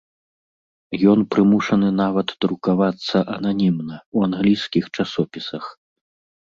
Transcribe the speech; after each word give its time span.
Ён 1.11 1.19
прымушаны 1.35 1.89
нават 2.01 2.27
друкавацца 2.47 3.17
ананімна, 3.37 3.95
у 4.19 4.29
англійскіх 4.31 4.85
часопісах. 4.99 5.63